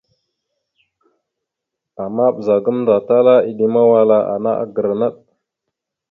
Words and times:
Ama 2.03 2.23
ɓəza 2.35 2.55
gamənda 2.63 2.95
tala 3.07 3.33
eɗemawala 3.49 4.17
ana 4.35 4.51
agra 4.63 4.93
naɗ. 4.99 5.15